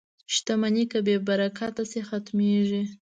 •شتمني 0.33 0.83
که 0.91 0.99
بې 1.05 1.15
برکته 1.27 1.83
شي، 1.91 2.01
ختمېږي. 2.09 2.83